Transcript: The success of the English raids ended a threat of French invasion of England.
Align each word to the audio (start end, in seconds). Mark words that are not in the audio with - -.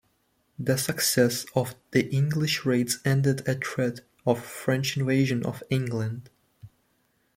The 0.57 0.77
success 0.79 1.45
of 1.55 1.75
the 1.91 2.09
English 2.11 2.65
raids 2.65 2.97
ended 3.05 3.47
a 3.47 3.53
threat 3.53 3.99
of 4.25 4.43
French 4.43 4.97
invasion 4.97 5.45
of 5.45 5.61
England. 5.69 6.31